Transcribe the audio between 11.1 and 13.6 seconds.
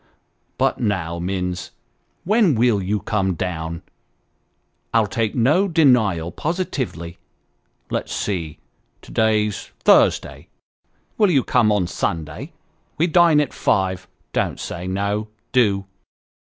Will you come on Sunday? We dine at